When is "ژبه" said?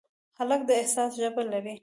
1.19-1.43